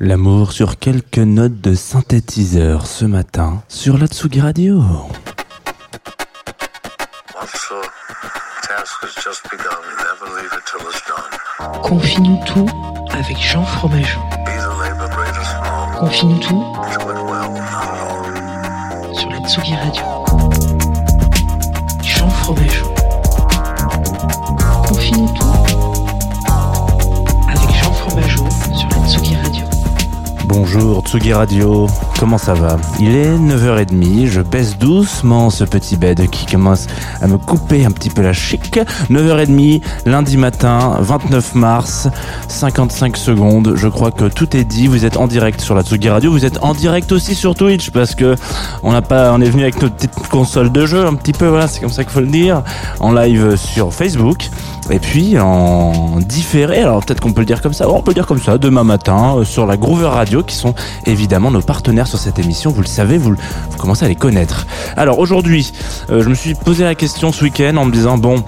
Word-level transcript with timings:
L'amour 0.00 0.52
sur 0.52 0.78
quelques 0.78 1.18
notes 1.18 1.60
de 1.60 1.74
synthétiseur 1.74 2.86
ce 2.86 3.04
matin 3.04 3.62
sur 3.66 3.98
la 3.98 4.06
Tsugi 4.06 4.40
Radio. 4.40 4.80
Officer, 7.34 7.82
task 8.62 8.92
has 9.02 9.20
just 9.20 9.42
begun. 9.50 9.80
Never 9.98 10.40
leave 10.40 10.52
it 10.52 10.64
till 10.66 10.86
it's 10.88 11.02
done. 11.08 11.80
Confie-nous 11.82 12.38
tout 12.46 12.68
avec 13.12 13.36
Jean 13.38 13.64
Fromageau. 13.64 14.20
Confie-nous 15.98 16.38
tout 16.38 16.64
sur 19.14 19.30
la 19.30 19.38
Tsugi 19.48 19.74
Radio. 19.74 20.04
Jean 22.04 22.30
Fromageau. 22.30 22.87
Bon, 30.48 30.64
Bonjour 30.70 31.00
Tsugi 31.00 31.32
Radio, 31.32 31.86
comment 32.20 32.36
ça 32.36 32.52
va? 32.52 32.76
Il 33.00 33.16
est 33.16 33.38
9h30, 33.38 34.26
je 34.26 34.42
baisse 34.42 34.76
doucement 34.76 35.48
ce 35.48 35.64
petit 35.64 35.96
bed 35.96 36.28
qui 36.28 36.44
commence 36.44 36.88
à 37.22 37.26
me 37.26 37.38
couper 37.38 37.86
un 37.86 37.90
petit 37.90 38.10
peu 38.10 38.20
la 38.20 38.34
chic. 38.34 38.78
9h30, 39.08 39.80
lundi 40.04 40.36
matin, 40.36 40.98
29 41.00 41.54
mars, 41.54 42.08
55 42.48 43.16
secondes, 43.16 43.72
je 43.76 43.88
crois 43.88 44.10
que 44.10 44.26
tout 44.26 44.54
est 44.58 44.64
dit, 44.64 44.88
vous 44.88 45.06
êtes 45.06 45.16
en 45.16 45.26
direct 45.26 45.62
sur 45.62 45.74
la 45.74 45.82
Tsugi 45.82 46.10
Radio, 46.10 46.30
vous 46.30 46.44
êtes 46.44 46.58
en 46.62 46.74
direct 46.74 47.12
aussi 47.12 47.34
sur 47.34 47.54
Twitch 47.54 47.88
parce 47.90 48.14
que 48.14 48.34
on 48.82 48.92
n'a 48.92 49.00
pas, 49.00 49.32
on 49.32 49.40
est 49.40 49.48
venu 49.48 49.62
avec 49.62 49.80
notre 49.80 49.94
petite 49.94 50.28
console 50.28 50.70
de 50.70 50.84
jeu 50.84 51.06
un 51.06 51.14
petit 51.14 51.32
peu, 51.32 51.46
voilà, 51.46 51.66
c'est 51.66 51.80
comme 51.80 51.88
ça 51.88 52.04
qu'il 52.04 52.12
faut 52.12 52.20
le 52.20 52.26
dire, 52.26 52.62
en 53.00 53.12
live 53.12 53.56
sur 53.56 53.94
Facebook. 53.94 54.50
Et 54.90 54.98
puis 55.00 55.38
en 55.38 56.18
différé, 56.20 56.80
alors 56.80 57.04
peut-être 57.04 57.20
qu'on 57.20 57.32
peut 57.32 57.42
le 57.42 57.46
dire 57.46 57.60
comme 57.60 57.74
ça, 57.74 57.88
on 57.90 58.00
peut 58.00 58.12
le 58.12 58.14
dire 58.14 58.26
comme 58.26 58.40
ça, 58.40 58.56
demain 58.56 58.84
matin 58.84 59.36
euh, 59.36 59.44
sur 59.44 59.66
la 59.66 59.76
Groover 59.76 60.06
Radio, 60.06 60.42
qui 60.42 60.56
sont 60.58 60.74
évidemment 61.06 61.50
nos 61.50 61.62
partenaires 61.62 62.06
sur 62.06 62.18
cette 62.18 62.38
émission. 62.38 62.70
Vous 62.70 62.82
le 62.82 62.86
savez, 62.86 63.16
vous, 63.16 63.34
commencez 63.78 64.04
à 64.04 64.08
les 64.08 64.16
connaître. 64.16 64.66
Alors 64.96 65.18
aujourd'hui, 65.18 65.72
euh, 66.10 66.22
je 66.22 66.28
me 66.28 66.34
suis 66.34 66.54
posé 66.54 66.84
la 66.84 66.94
question 66.94 67.32
ce 67.32 67.44
week-end 67.44 67.76
en 67.76 67.84
me 67.86 67.92
disant 67.92 68.18
bon. 68.18 68.44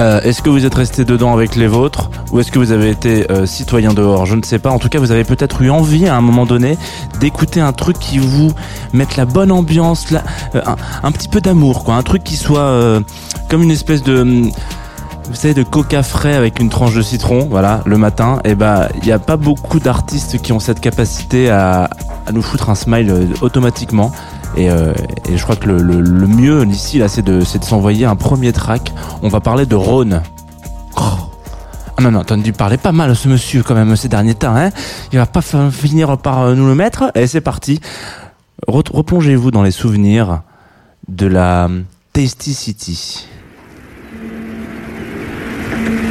euh, 0.00 0.20
est-ce 0.22 0.42
que 0.42 0.50
vous 0.50 0.64
êtes 0.66 0.74
resté 0.74 1.04
dedans 1.04 1.32
avec 1.32 1.54
les 1.56 1.68
vôtres 1.68 2.10
ou 2.32 2.40
est-ce 2.40 2.50
que 2.50 2.58
vous 2.58 2.72
avez 2.72 2.90
été 2.90 3.30
euh, 3.30 3.46
citoyen 3.46 3.94
dehors? 3.94 4.26
Je 4.26 4.34
ne 4.36 4.42
sais 4.42 4.58
pas. 4.58 4.70
En 4.70 4.78
tout 4.78 4.88
cas, 4.88 4.98
vous 4.98 5.12
avez 5.12 5.24
peut-être 5.24 5.62
eu 5.62 5.70
envie 5.70 6.06
à 6.06 6.16
un 6.16 6.20
moment 6.20 6.46
donné 6.46 6.76
d'écouter 7.20 7.60
un 7.60 7.72
truc 7.72 7.98
qui 7.98 8.18
vous 8.18 8.52
mette 8.92 9.16
la 9.16 9.24
bonne 9.24 9.52
ambiance, 9.52 10.06
un, 10.54 10.76
un 11.02 11.12
petit 11.12 11.28
peu 11.28 11.40
d'amour, 11.40 11.84
quoi. 11.84 11.94
Un 11.94 12.02
truc 12.02 12.24
qui 12.24 12.36
soit 12.36 13.00
comme 13.48 13.62
une 13.62 13.70
espèce 13.70 14.02
de 14.02 14.50
vous 15.28 15.34
savez, 15.34 15.54
de 15.54 15.62
coca 15.62 16.02
frais 16.02 16.34
avec 16.34 16.60
une 16.60 16.68
tranche 16.68 16.94
de 16.94 17.02
citron, 17.02 17.46
voilà, 17.50 17.80
le 17.86 17.96
matin, 17.98 18.40
et 18.44 18.54
ben, 18.54 18.88
il 19.00 19.04
n'y 19.06 19.12
a 19.12 19.18
pas 19.18 19.36
beaucoup 19.36 19.80
d'artistes 19.80 20.40
qui 20.42 20.52
ont 20.52 20.60
cette 20.60 20.80
capacité 20.80 21.50
à, 21.50 21.88
à 22.26 22.32
nous 22.32 22.42
foutre 22.42 22.70
un 22.70 22.74
smile 22.74 23.10
euh, 23.10 23.26
automatiquement. 23.40 24.12
Et, 24.56 24.70
euh, 24.70 24.92
et 25.28 25.36
je 25.36 25.42
crois 25.42 25.56
que 25.56 25.66
le, 25.66 25.78
le- 25.78 26.00
le 26.00 26.26
mieux 26.26 26.64
ici, 26.68 26.98
là, 26.98 27.08
c'est 27.08 27.22
de, 27.22 27.40
de 27.40 27.64
s'envoyer 27.64 28.04
un 28.06 28.16
premier 28.16 28.52
track. 28.52 28.92
On 29.22 29.28
va 29.28 29.40
parler 29.40 29.66
de 29.66 29.74
Rhône. 29.74 30.22
Oh. 30.96 31.02
Ah 31.96 32.02
non, 32.02 32.10
non, 32.10 32.22
t'as 32.22 32.36
dû 32.36 32.52
parler 32.52 32.76
pas 32.76 32.92
mal, 32.92 33.16
ce 33.16 33.28
monsieur, 33.28 33.62
quand 33.62 33.74
même, 33.74 33.96
ces 33.96 34.08
derniers 34.08 34.34
temps, 34.34 34.54
hein. 34.54 34.70
Il 35.12 35.18
va 35.18 35.26
pas 35.26 35.40
finir 35.42 36.18
par 36.18 36.42
euh, 36.42 36.54
nous 36.54 36.66
le 36.66 36.74
mettre. 36.74 37.10
Et 37.14 37.26
c'est 37.26 37.40
parti. 37.40 37.80
Re- 38.68 38.92
Replongez-vous 38.92 39.50
dans 39.50 39.62
les 39.62 39.70
souvenirs 39.70 40.42
de 41.08 41.26
la 41.26 41.64
euh, 41.66 41.80
Tasty 42.12 42.54
City. 42.54 43.26
Thank 45.74 45.88
you. 45.88 46.03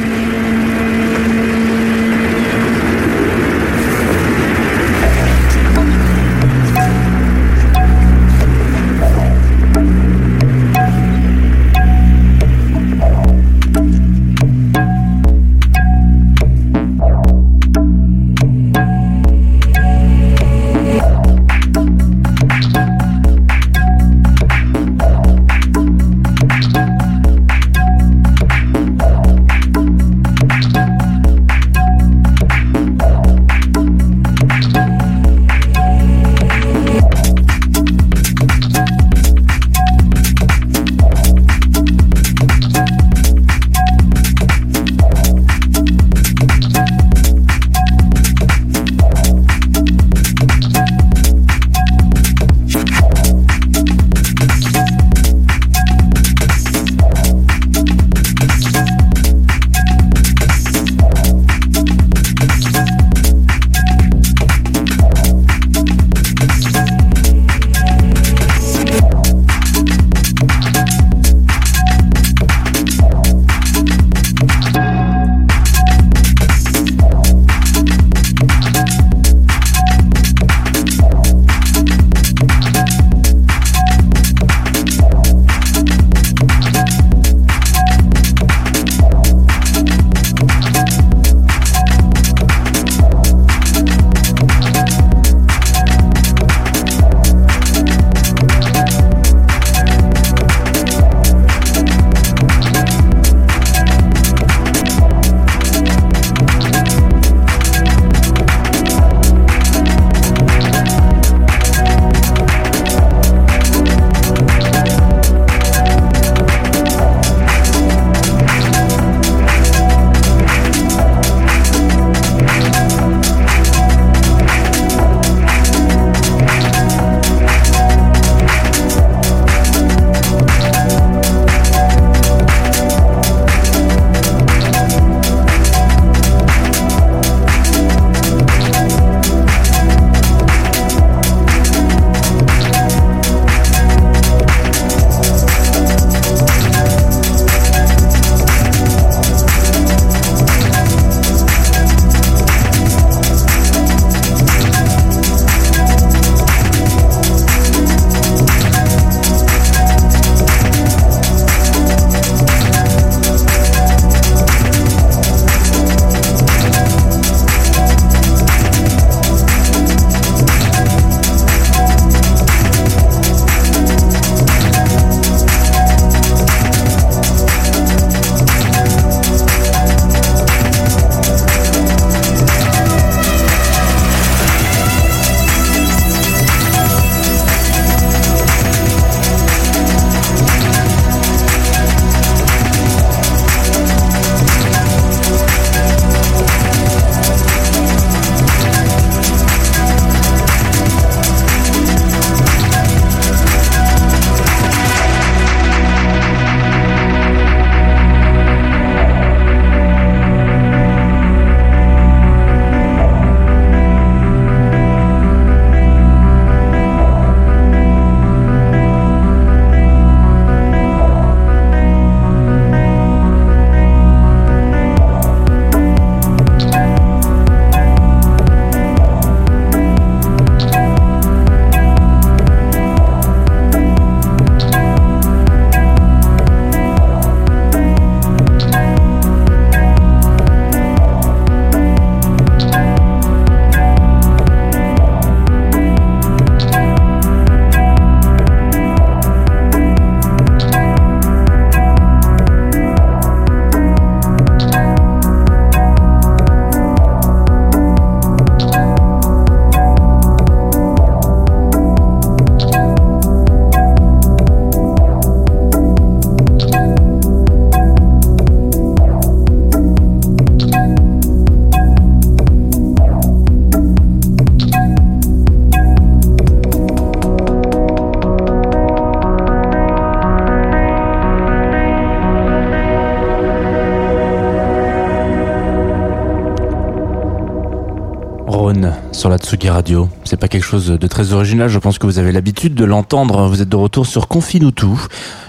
Sur 289.14 289.30
la 289.30 289.38
Tsugi 289.38 289.70
Radio. 289.70 290.08
C'est 290.24 290.36
pas 290.36 290.48
quelque 290.48 290.64
chose 290.64 290.88
de 290.88 291.06
très 291.06 291.32
original, 291.32 291.68
je 291.68 291.78
pense 291.78 291.98
que 291.98 292.06
vous 292.06 292.18
avez 292.18 292.32
l'habitude 292.32 292.74
de 292.74 292.84
l'entendre. 292.84 293.46
Vous 293.48 293.62
êtes 293.62 293.68
de 293.68 293.76
retour 293.76 294.06
sur 294.06 294.26
Confine 294.26 294.72
tout, 294.72 295.00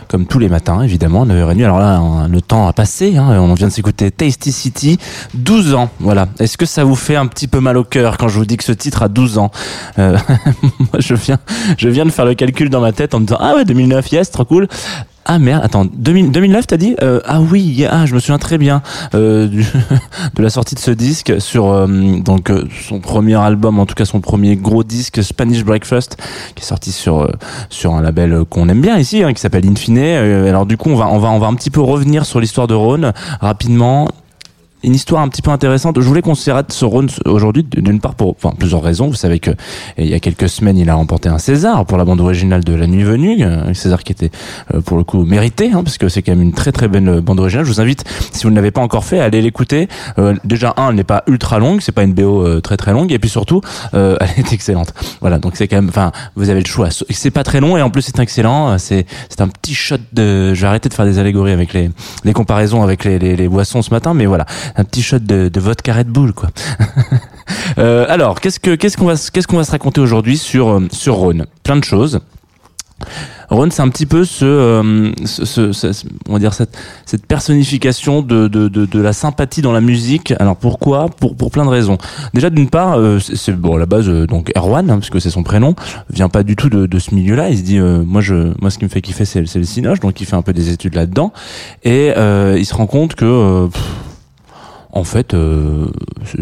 comme 0.07 0.27
tous 0.27 0.39
les 0.39 0.49
matins, 0.49 0.81
évidemment, 0.83 1.25
9h30. 1.25 1.63
Alors 1.63 1.79
là, 1.79 2.27
le 2.29 2.41
temps 2.41 2.67
a 2.67 2.73
passé, 2.73 3.17
hein, 3.17 3.39
on 3.39 3.53
vient 3.55 3.67
de 3.67 3.73
s'écouter 3.73 4.11
Tasty 4.11 4.51
City, 4.51 4.99
12 5.33 5.73
ans, 5.73 5.89
voilà. 5.99 6.27
Est-ce 6.39 6.57
que 6.57 6.65
ça 6.65 6.83
vous 6.83 6.95
fait 6.95 7.15
un 7.15 7.25
petit 7.25 7.47
peu 7.47 7.59
mal 7.59 7.77
au 7.77 7.83
cœur 7.83 8.17
quand 8.17 8.27
je 8.27 8.37
vous 8.37 8.45
dis 8.45 8.57
que 8.57 8.63
ce 8.63 8.71
titre 8.71 9.01
a 9.01 9.07
12 9.07 9.39
ans? 9.39 9.51
Euh, 9.97 10.17
Moi, 10.61 10.99
je 10.99 11.15
viens, 11.15 11.39
je 11.77 11.89
viens 11.89 12.05
de 12.05 12.11
faire 12.11 12.25
le 12.25 12.35
calcul 12.35 12.69
dans 12.69 12.81
ma 12.81 12.91
tête 12.91 13.15
en 13.15 13.19
me 13.19 13.25
disant, 13.25 13.39
ah 13.41 13.55
ouais, 13.55 13.65
2009, 13.65 14.11
yes, 14.11 14.31
trop 14.31 14.45
cool. 14.45 14.67
Ah 15.27 15.39
merde, 15.39 15.63
attends, 15.63 15.85
2000, 15.85 16.31
2009 16.31 16.67
t'as 16.67 16.77
dit? 16.77 16.95
Euh, 17.01 17.19
Ah 17.25 17.41
oui, 17.41 17.83
ah, 17.89 18.05
je 18.05 18.13
me 18.13 18.19
souviens 18.19 18.37
très 18.37 18.59
bien 18.59 18.83
euh, 19.15 19.47
de 20.35 20.43
la 20.43 20.51
sortie 20.51 20.75
de 20.75 20.79
ce 20.79 20.91
disque 20.91 21.41
sur 21.41 21.71
euh, 21.71 21.87
donc 22.19 22.51
son 22.87 22.99
premier 22.99 23.33
album, 23.33 23.79
en 23.79 23.87
tout 23.87 23.95
cas 23.95 24.05
son 24.05 24.21
premier 24.21 24.55
gros 24.55 24.83
disque 24.83 25.23
Spanish 25.23 25.65
Breakfast, 25.65 26.17
qui 26.53 26.61
est 26.61 26.67
sorti 26.67 26.91
sur 26.91 27.27
sur 27.69 27.95
un 27.95 28.03
label 28.03 28.43
qu'on 28.47 28.69
aime 28.69 28.81
bien 28.81 28.99
ici, 28.99 29.23
hein, 29.23 29.33
qui 29.33 29.41
s'appelle 29.41 29.67
Infine. 29.67 29.97
Alors 29.97 30.67
du 30.67 30.77
coup, 30.77 30.89
on 30.91 30.95
va 30.95 31.07
on 31.07 31.17
va 31.17 31.29
on 31.29 31.39
va 31.39 31.47
un 31.47 31.55
petit 31.55 31.71
peu 31.71 31.81
revenir 31.81 32.25
sur 32.25 32.39
l'histoire 32.39 32.67
de 32.67 32.75
Rhône 32.75 33.11
rapidement 33.41 34.07
une 34.85 34.95
histoire 34.95 35.21
un 35.21 35.29
petit 35.29 35.41
peu 35.41 35.51
intéressante. 35.51 35.99
Je 35.99 36.07
voulais 36.07 36.21
qu'on 36.21 36.35
s'arrête 36.35 36.71
sur 36.71 36.89
Rhône 36.89 37.09
aujourd'hui, 37.25 37.63
d'une 37.63 37.99
part 37.99 38.15
pour 38.15 38.31
enfin, 38.31 38.53
plusieurs 38.57 38.83
raisons. 38.83 39.07
Vous 39.07 39.15
savez 39.15 39.39
que 39.39 39.51
il 39.97 40.07
y 40.07 40.13
a 40.13 40.19
quelques 40.19 40.49
semaines, 40.49 40.77
il 40.77 40.89
a 40.89 40.95
remporté 40.95 41.29
un 41.29 41.39
César 41.39 41.85
pour 41.85 41.97
la 41.97 42.05
bande 42.05 42.21
originale 42.21 42.63
de 42.63 42.73
La 42.73 42.87
Nuit 42.87 43.03
Venue, 43.03 43.43
un 43.43 43.73
César 43.73 44.03
qui 44.03 44.11
était 44.11 44.31
euh, 44.73 44.81
pour 44.81 44.97
le 44.97 45.03
coup 45.03 45.23
mérité, 45.23 45.71
hein, 45.73 45.83
parce 45.83 45.97
que 45.97 46.07
c'est 46.07 46.21
quand 46.21 46.33
même 46.33 46.41
une 46.41 46.53
très 46.53 46.71
très 46.71 46.87
belle 46.87 47.07
euh, 47.09 47.21
bande 47.21 47.39
originale. 47.39 47.65
Je 47.65 47.71
vous 47.71 47.81
invite, 47.81 48.03
si 48.31 48.43
vous 48.43 48.49
ne 48.51 48.55
l'avez 48.55 48.71
pas 48.71 48.81
encore 48.81 49.05
fait, 49.05 49.19
à 49.19 49.25
aller 49.25 49.41
l'écouter. 49.41 49.87
Euh, 50.19 50.35
déjà, 50.43 50.73
un, 50.77 50.89
elle 50.89 50.95
n'est 50.95 51.03
pas 51.03 51.23
ultra 51.27 51.59
longue, 51.59 51.81
c'est 51.81 51.91
pas 51.91 52.03
une 52.03 52.13
BO 52.13 52.45
euh, 52.45 52.61
très 52.61 52.77
très 52.77 52.91
longue, 52.91 53.11
et 53.11 53.19
puis 53.19 53.29
surtout, 53.29 53.61
euh, 53.93 54.17
elle 54.21 54.45
est 54.45 54.53
excellente. 54.53 54.93
Voilà, 55.21 55.39
donc 55.39 55.55
c'est 55.55 55.67
quand 55.67 55.77
même, 55.77 55.89
enfin, 55.89 56.11
vous 56.35 56.49
avez 56.49 56.61
le 56.61 56.67
choix. 56.67 56.89
C'est 57.09 57.31
pas 57.31 57.43
très 57.43 57.59
long 57.59 57.77
et 57.77 57.81
en 57.81 57.89
plus 57.89 58.03
c'est 58.03 58.19
excellent. 58.19 58.77
C'est 58.77 59.05
c'est 59.29 59.41
un 59.41 59.47
petit 59.47 59.73
shot 59.73 59.97
de. 60.13 60.53
Je 60.53 60.61
vais 60.61 60.67
arrêter 60.67 60.89
de 60.89 60.93
faire 60.93 61.05
des 61.05 61.19
allégories 61.19 61.51
avec 61.51 61.73
les 61.73 61.89
les 62.23 62.33
comparaisons 62.33 62.83
avec 62.83 63.03
les, 63.03 63.19
les 63.19 63.47
boissons 63.47 63.81
ce 63.81 63.89
matin, 63.91 64.13
mais 64.13 64.25
voilà, 64.25 64.45
un 64.77 64.83
petit 64.83 65.01
shot 65.01 65.19
de, 65.19 65.49
de 65.49 65.59
vodka 65.59 65.93
Red 65.93 66.07
Bull 66.07 66.33
quoi. 66.33 66.49
Euh, 67.77 68.05
alors, 68.09 68.39
qu'est-ce 68.39 68.59
que 68.59 68.73
qu'est-ce 68.75 68.95
qu'on 68.97 69.05
va 69.05 69.13
qu'est-ce 69.15 69.47
qu'on 69.47 69.57
va 69.57 69.63
se 69.63 69.71
raconter 69.71 69.99
aujourd'hui 70.01 70.37
sur 70.37 70.69
euh, 70.69 70.87
sur 70.91 71.15
Rhône? 71.15 71.45
Plein 71.63 71.75
de 71.75 71.83
choses. 71.83 72.19
Rhône, 73.49 73.69
c'est 73.69 73.81
un 73.83 73.89
petit 73.89 74.05
peu 74.07 74.23
ce, 74.25 74.45
euh, 74.45 75.11
ce, 75.25 75.45
ce- 75.45 75.71
ce- 75.73 76.07
on 76.29 76.33
va 76.33 76.39
dire 76.39 76.53
cette, 76.53 76.75
cette 77.05 77.25
personnification 77.27 78.21
de, 78.23 78.47
de, 78.47 78.67
de, 78.69 78.85
de 78.85 78.99
la 79.01 79.13
sympathie 79.13 79.61
dans 79.61 79.73
la 79.73 79.81
musique. 79.81 80.33
Alors 80.39 80.55
pourquoi? 80.55 81.07
Pour 81.09 81.35
pour 81.35 81.51
plein 81.51 81.65
de 81.65 81.69
raisons. 81.69 81.97
Déjà 82.33 82.49
d'une 82.49 82.69
part, 82.69 82.97
euh, 82.97 83.19
c'est 83.19 83.51
bon 83.51 83.75
à 83.75 83.79
la 83.79 83.85
base 83.85 84.07
euh, 84.09 84.25
donc 84.25 84.51
Erwan, 84.55 84.89
hein, 84.89 84.99
parce 84.99 85.19
c'est 85.19 85.29
son 85.29 85.43
prénom, 85.43 85.75
vient 86.09 86.29
pas 86.29 86.43
du 86.43 86.55
tout 86.55 86.69
de, 86.69 86.85
de 86.87 86.99
ce 86.99 87.13
milieu-là. 87.13 87.49
Il 87.49 87.57
se 87.57 87.63
dit 87.63 87.77
euh, 87.77 88.01
moi 88.03 88.21
je 88.21 88.53
moi 88.61 88.71
ce 88.71 88.77
qui 88.79 88.85
me 88.85 88.89
fait 88.89 89.01
kiffer 89.01 89.25
c'est 89.25 89.41
le 89.41 89.63
cinoche, 89.65 89.99
donc 89.99 90.19
il 90.21 90.25
fait 90.25 90.35
un 90.37 90.41
peu 90.41 90.53
des 90.53 90.69
études 90.71 90.95
là-dedans 90.95 91.31
et 91.83 92.13
euh, 92.17 92.55
il 92.57 92.65
se 92.65 92.73
rend 92.73 92.87
compte 92.87 93.13
que 93.15 93.69
en 94.95 95.03
fait, 95.03 95.33
euh, 95.33 95.87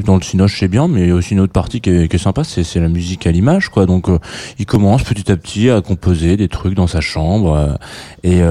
dans 0.05 0.15
le 0.15 0.21
cinoche 0.21 0.59
c'est 0.59 0.67
bien, 0.67 0.87
mais 0.87 1.01
il 1.01 1.07
y 1.09 1.11
a 1.11 1.15
aussi 1.15 1.33
une 1.33 1.39
autre 1.39 1.51
partie 1.51 1.81
qui 1.81 1.89
est, 1.89 2.17
sympa, 2.17 2.43
c'est 2.43 2.79
la 2.79 2.87
musique 2.87 3.25
à 3.25 3.31
l'image, 3.31 3.69
quoi. 3.69 3.87
Donc, 3.87 4.09
euh, 4.09 4.19
il 4.59 4.67
commence 4.67 5.03
petit 5.03 5.31
à 5.31 5.35
petit 5.35 5.71
à 5.71 5.81
composer 5.81 6.37
des 6.37 6.47
trucs 6.47 6.75
dans 6.75 6.87
sa 6.87 7.01
chambre 7.01 7.77
et 8.23 8.41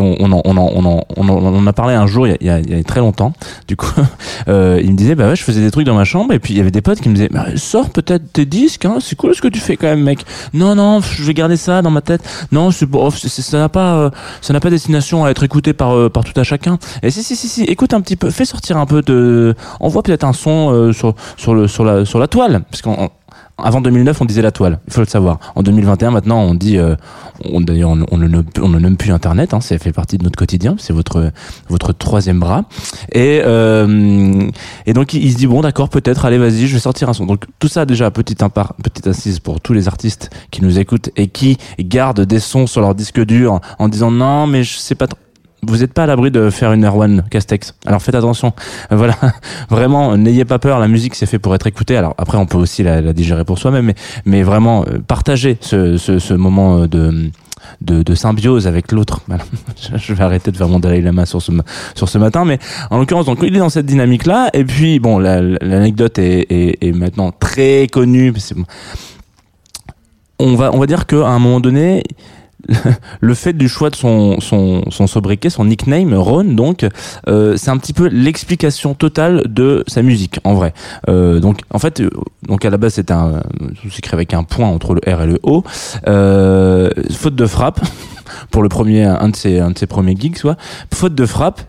on, 0.00 0.32
en, 0.32 1.66
a 1.66 1.72
parlé 1.72 1.94
un 1.94 2.06
jour 2.06 2.26
il 2.26 2.36
y 2.40 2.50
a, 2.50 2.84
très 2.84 3.00
longtemps. 3.00 3.32
Du 3.68 3.76
coup, 3.76 3.92
euh, 4.48 4.80
il 4.82 4.92
me 4.92 4.96
disait 4.96 5.14
bah 5.14 5.28
ouais, 5.28 5.36
je 5.36 5.42
faisais 5.42 5.60
des 5.60 5.70
trucs 5.70 5.86
dans 5.86 5.94
ma 5.94 6.04
chambre 6.04 6.32
et 6.32 6.38
puis 6.38 6.54
il 6.54 6.56
y 6.56 6.60
avait 6.60 6.70
des 6.70 6.80
potes 6.80 7.00
qui 7.00 7.08
me 7.08 7.14
disaient 7.14 7.28
bah, 7.30 7.46
sors 7.56 7.90
peut-être 7.90 8.32
tes 8.32 8.46
disques, 8.46 8.84
hein, 8.84 8.98
c'est 9.00 9.16
cool 9.16 9.34
ce 9.34 9.42
que 9.42 9.48
tu 9.48 9.60
fais 9.60 9.76
quand 9.76 9.88
même, 9.88 10.02
mec. 10.02 10.24
Non 10.54 10.74
non, 10.74 11.00
je 11.00 11.24
vais 11.24 11.34
garder 11.34 11.56
ça 11.56 11.82
dans 11.82 11.90
ma 11.90 12.00
tête. 12.00 12.22
Non, 12.52 12.70
c'est 12.70 12.88
c'est- 13.16 13.42
ça 13.42 13.58
n'a 13.58 13.68
pas 13.68 14.10
ça 14.40 14.52
n'a 14.52 14.60
pas 14.60 14.70
destination 14.70 15.24
à 15.24 15.30
être 15.30 15.42
écouté 15.42 15.72
par 15.72 16.10
tout 16.10 16.40
à 16.40 16.44
chacun. 16.44 16.78
Et 17.02 17.10
si 17.10 17.22
si 17.22 17.36
si, 17.36 17.64
écoute 17.64 17.92
un 17.94 18.00
petit 18.00 18.11
peu, 18.16 18.30
fais 18.30 18.44
sortir 18.44 18.76
un 18.76 18.86
peu 18.86 19.02
de, 19.02 19.54
envoie 19.80 20.02
peut-être 20.02 20.24
un 20.24 20.32
son 20.32 20.70
euh, 20.70 20.92
sur 20.92 21.14
sur 21.36 21.54
le 21.54 21.68
sur 21.68 21.84
la 21.84 22.04
sur 22.04 22.18
la 22.18 22.28
toile, 22.28 22.62
parce 22.70 22.82
qu'en 22.82 23.10
avant 23.58 23.80
2009, 23.80 24.20
on 24.20 24.24
disait 24.24 24.42
la 24.42 24.50
toile. 24.50 24.80
Il 24.86 24.92
faut 24.92 25.00
le 25.00 25.06
savoir. 25.06 25.38
En 25.54 25.62
2021, 25.62 26.10
maintenant, 26.10 26.40
on 26.40 26.54
dit, 26.54 26.78
euh, 26.78 26.96
on, 27.44 27.60
d'ailleurs, 27.60 27.90
on, 27.90 28.04
on 28.10 28.18
ne 28.18 28.42
on 28.60 28.68
nomme 28.68 28.96
plus 28.96 29.12
Internet. 29.12 29.54
Hein, 29.54 29.60
ça 29.60 29.78
fait 29.78 29.92
partie 29.92 30.18
de 30.18 30.24
notre 30.24 30.36
quotidien. 30.36 30.76
C'est 30.78 30.92
votre 30.92 31.30
votre 31.68 31.92
troisième 31.92 32.40
bras. 32.40 32.64
Et 33.12 33.40
euh, 33.44 34.48
et 34.86 34.92
donc 34.92 35.14
il, 35.14 35.24
il 35.24 35.32
se 35.32 35.36
dit 35.36 35.46
bon, 35.46 35.60
d'accord, 35.60 35.88
peut-être. 35.88 36.24
Allez, 36.24 36.38
vas-y, 36.38 36.66
je 36.66 36.74
vais 36.74 36.80
sortir 36.80 37.08
un 37.08 37.12
son. 37.12 37.26
Donc 37.26 37.44
tout 37.58 37.68
ça 37.68 37.84
déjà, 37.84 38.10
petite 38.10 38.42
impar, 38.42 38.74
petite 38.82 39.06
assise 39.06 39.40
pour 39.40 39.60
tous 39.60 39.72
les 39.72 39.88
artistes 39.88 40.30
qui 40.50 40.62
nous 40.62 40.78
écoutent 40.78 41.10
et 41.16 41.28
qui 41.28 41.58
gardent 41.78 42.22
des 42.22 42.40
sons 42.40 42.66
sur 42.66 42.80
leur 42.80 42.94
disque 42.94 43.24
dur 43.24 43.60
en 43.78 43.88
disant 43.88 44.10
non, 44.10 44.46
mais 44.46 44.64
je 44.64 44.78
sais 44.78 44.94
pas. 44.94 45.06
trop. 45.06 45.18
Vous 45.64 45.76
n'êtes 45.76 45.92
pas 45.94 46.02
à 46.02 46.06
l'abri 46.06 46.32
de 46.32 46.50
faire 46.50 46.72
une 46.72 46.84
Erwan 46.84 47.22
Castex. 47.30 47.74
Alors 47.86 48.02
faites 48.02 48.16
attention. 48.16 48.52
Euh, 48.90 48.96
Voilà, 48.96 49.14
vraiment, 49.70 50.16
n'ayez 50.16 50.44
pas 50.44 50.58
peur. 50.58 50.80
La 50.80 50.88
musique, 50.88 51.14
c'est 51.14 51.26
fait 51.26 51.38
pour 51.38 51.54
être 51.54 51.68
écoutée. 51.68 51.96
Alors 51.96 52.14
après, 52.18 52.36
on 52.36 52.46
peut 52.46 52.58
aussi 52.58 52.82
la, 52.82 53.12
digérer 53.12 53.44
pour 53.44 53.58
soi-même, 53.60 53.92
mais, 54.24 54.42
vraiment, 54.42 54.84
euh, 54.88 54.98
partagez 55.06 55.58
ce, 55.60 56.32
moment 56.34 56.82
euh, 56.82 57.30
de, 57.80 58.14
symbiose 58.16 58.66
avec 58.66 58.90
l'autre. 58.90 59.20
Je- 59.96 60.14
vais 60.14 60.24
arrêter 60.24 60.50
de 60.50 60.56
faire 60.56 60.66
mon 60.68 60.80
Dalai 60.80 61.00
Lama 61.00 61.26
sur 61.26 61.40
ce, 61.40 61.52
sur 61.94 62.08
ce 62.08 62.18
matin, 62.18 62.44
mais 62.44 62.58
en 62.90 62.98
l'occurrence, 62.98 63.26
donc 63.26 63.38
il 63.42 63.54
est 63.54 63.60
dans 63.60 63.68
cette 63.68 63.86
dynamique-là. 63.86 64.50
Et 64.54 64.64
puis, 64.64 64.98
bon, 64.98 65.20
la- 65.20 65.40
l'anecdote 65.40 66.18
est, 66.18 66.92
maintenant 66.92 67.30
très 67.30 67.86
connue. 67.86 68.32
On 70.40 70.56
va, 70.56 70.72
on 70.74 70.80
va 70.80 70.86
dire 70.86 71.06
qu'à 71.06 71.24
un 71.28 71.38
moment 71.38 71.60
donné, 71.60 72.02
le 73.20 73.34
fait 73.34 73.52
du 73.52 73.68
choix 73.68 73.90
de 73.90 73.96
son, 73.96 74.40
son, 74.40 74.82
son 74.90 75.06
sobriquet, 75.06 75.50
son 75.50 75.64
nickname, 75.64 76.14
Ron, 76.14 76.44
donc, 76.44 76.86
euh, 77.28 77.56
c'est 77.56 77.70
un 77.70 77.78
petit 77.78 77.92
peu 77.92 78.06
l'explication 78.08 78.94
totale 78.94 79.44
de 79.48 79.84
sa 79.86 80.02
musique, 80.02 80.38
en 80.44 80.54
vrai. 80.54 80.72
Euh, 81.08 81.40
donc, 81.40 81.60
en 81.70 81.78
fait, 81.78 82.00
euh, 82.00 82.10
donc 82.46 82.64
à 82.64 82.70
la 82.70 82.76
base, 82.76 82.94
c'était 82.94 83.12
un, 83.12 83.42
c'est 83.82 83.98
écrit 83.98 84.14
avec 84.14 84.34
un 84.34 84.44
point 84.44 84.68
entre 84.68 84.94
le 84.94 85.00
R 85.06 85.22
et 85.22 85.26
le 85.26 85.40
O. 85.42 85.64
Euh, 86.08 86.90
faute 87.12 87.34
de 87.34 87.46
frappe, 87.46 87.80
pour 88.50 88.62
le 88.62 88.68
premier, 88.68 89.04
un 89.04 89.28
de 89.28 89.36
ses, 89.36 89.60
un 89.60 89.70
de 89.70 89.78
ses 89.78 89.86
premiers 89.86 90.16
gigs, 90.16 90.36
soit. 90.36 90.56
Faute 90.92 91.14
de 91.14 91.26
frappe, 91.26 91.62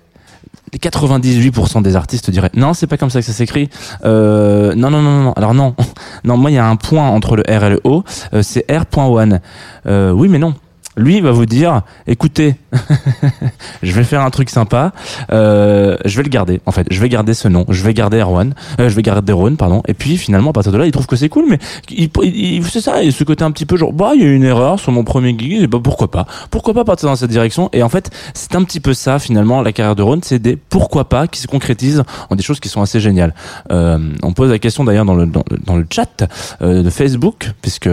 les 0.74 0.80
98% 0.80 1.82
des 1.82 1.96
artistes 1.96 2.30
diraient 2.32 2.50
non 2.56 2.74
c'est 2.74 2.88
pas 2.88 2.98
comme 2.98 3.10
ça 3.10 3.20
que 3.20 3.26
ça 3.26 3.32
s'écrit 3.32 3.70
euh, 4.06 4.74
non 4.76 4.90
non 4.90 5.02
non 5.02 5.24
non 5.24 5.34
alors 5.34 5.54
non 5.54 5.76
non 6.24 6.36
moi 6.36 6.52
il 6.52 6.56
y 6.56 6.58
a 6.58 6.68
un 6.68 6.76
point 6.76 7.08
entre 7.08 7.36
le 7.36 7.44
R 7.44 7.64
et 7.64 7.70
le 7.70 7.82
O 7.84 8.04
euh, 8.34 8.42
c'est 8.42 8.66
R.1 8.70 9.40
euh, 9.86 10.12
oui 10.12 10.28
mais 10.28 10.40
non 10.40 10.56
lui 10.96 11.22
va 11.22 11.32
vous 11.32 11.46
dire 11.46 11.82
écoutez 12.08 12.56
je 13.84 13.92
vais 13.92 14.04
faire 14.04 14.22
un 14.22 14.30
truc 14.30 14.50
sympa. 14.50 14.92
Euh, 15.32 15.98
je 16.06 16.18
vais 16.18 16.24
le 16.24 16.30
garder 16.30 16.62
en 16.66 16.72
fait. 16.72 16.88
Je 16.92 17.00
vais 17.00 17.10
garder 17.10 17.34
ce 17.34 17.48
nom. 17.48 17.66
Je 17.70 17.84
vais 17.84 17.94
garder 17.94 18.20
Erwan. 18.20 18.54
Euh, 18.80 18.90
je 18.90 18.96
vais 18.96 19.02
garder 19.02 19.34
Ron 19.34 19.56
pardon. 19.56 19.82
Et 19.88 19.94
puis 19.94 20.18
finalement 20.18 20.52
à 20.52 20.54
partir 20.54 20.72
de 20.72 20.78
là 20.78 20.86
il 20.86 20.92
trouve 20.92 21.08
que 21.08 21.16
c'est 21.16 21.30
cool 21.30 21.46
mais 21.50 21.60
il, 21.90 22.10
il, 22.24 22.66
c'est 22.66 22.82
ça 22.82 22.96
a 22.96 23.12
ce 23.12 23.24
côté 23.24 23.44
un 23.44 23.52
petit 23.52 23.66
peu 23.66 23.78
genre 23.78 23.94
bah 23.94 24.12
il 24.16 24.22
y 24.22 24.26
a 24.26 24.28
eu 24.28 24.36
une 24.36 24.44
erreur 24.44 24.80
sur 24.80 24.92
mon 24.92 25.04
premier 25.04 25.38
gig 25.38 25.64
et 25.64 25.68
bah 25.68 25.80
pourquoi 25.84 26.10
pas? 26.10 26.26
Pourquoi 26.52 26.74
pas 26.74 26.84
partir 26.84 27.10
dans 27.10 27.16
cette 27.16 27.32
direction? 27.32 27.70
Et 27.74 27.84
en 27.84 27.90
fait 27.90 28.10
c'est 28.34 28.56
un 28.56 28.64
petit 28.64 28.80
peu 28.80 28.94
ça 28.94 29.20
finalement 29.20 29.62
la 29.62 29.72
carrière 29.72 29.96
de 29.96 30.04
Ron 30.04 30.20
c'est 30.24 30.40
des 30.40 30.56
pourquoi 30.56 31.10
pas 31.10 31.28
qui 31.28 31.40
se 31.40 31.48
concrétisent 31.48 32.04
en 32.30 32.36
des 32.36 32.44
choses 32.44 32.60
qui 32.60 32.70
sont 32.70 32.82
assez 32.82 33.00
géniales. 33.00 33.34
Euh, 33.72 34.00
on 34.22 34.34
pose 34.34 34.52
la 34.52 34.60
question 34.60 34.84
d'ailleurs 34.84 35.06
dans 35.06 35.16
le 35.16 35.26
dans, 35.26 35.44
dans 35.66 35.76
le 35.76 35.86
chat 35.90 36.28
euh, 36.62 36.84
de 36.84 36.90
Facebook 36.90 37.52
puisque 37.62 37.90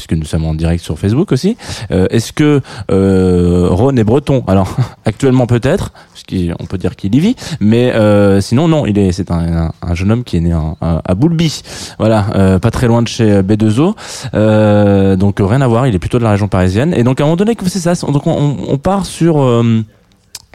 puisque 0.00 0.18
nous 0.18 0.24
sommes 0.26 0.44
en 0.46 0.54
direct 0.54 0.82
sur 0.82 0.98
Facebook 0.98 1.30
aussi. 1.32 1.56
Euh, 1.90 2.06
Est-ce 2.10 2.32
que 2.32 2.60
euh, 2.90 3.68
Ron 3.70 3.96
est 3.96 4.04
breton? 4.04 4.42
Alors 4.46 4.74
actuellement 5.04 5.46
peut-être, 5.46 5.92
puisqu'on 6.14 6.64
peut 6.66 6.78
dire 6.78 6.96
qu'il 6.96 7.14
y 7.14 7.20
vit, 7.20 7.36
mais 7.60 7.92
euh, 7.92 8.40
sinon 8.40 8.66
non, 8.68 8.86
il 8.86 8.96
est 8.98 9.12
c'est 9.12 9.30
un, 9.30 9.64
un, 9.66 9.72
un 9.82 9.94
jeune 9.94 10.10
homme 10.12 10.24
qui 10.24 10.38
est 10.38 10.40
né 10.40 10.54
en- 10.54 10.76
à, 10.80 11.14
Boulby, 11.14 11.62
voilà, 11.98 12.26
euh, 12.34 12.58
pas 12.58 12.70
très 12.70 12.86
loin 12.86 13.02
de 13.02 13.08
chez 13.08 13.42
B2O, 13.42 13.94
euh, 14.34 15.16
donc 15.16 15.36
rien 15.40 15.60
à 15.60 15.68
voir. 15.68 15.86
Il 15.86 15.94
est 15.94 15.98
plutôt 15.98 16.18
de 16.18 16.24
la 16.24 16.30
région 16.30 16.48
parisienne. 16.48 16.94
Et 16.96 17.02
donc 17.04 17.20
à 17.20 17.24
un 17.24 17.26
moment 17.26 17.36
donné, 17.36 17.54
c'est 17.66 17.78
ça. 17.80 17.94
Donc 18.06 18.26
on, 18.26 18.56
on 18.68 18.78
part 18.78 19.04
sur 19.06 19.40
euh, 19.42 19.82